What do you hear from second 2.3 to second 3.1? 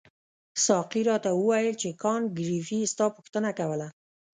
ګریفي ستا